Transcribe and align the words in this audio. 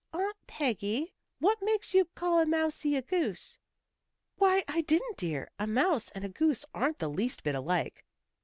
"Aunt 0.13 0.35
Peggy, 0.47 1.13
what 1.37 1.61
makes 1.61 1.93
you 1.93 2.05
call 2.15 2.39
a 2.39 2.45
mousie 2.47 2.95
a 2.95 3.03
goose?" 3.03 3.59
"Why, 4.37 4.63
I 4.67 4.81
didn't, 4.81 5.17
dear. 5.17 5.51
A 5.59 5.67
mouse 5.67 6.09
and 6.13 6.23
a 6.23 6.29
goose 6.29 6.65
aren't 6.73 6.97
the 6.97 7.07
least 7.07 7.43
bit 7.43 7.53
alike." 7.53 8.03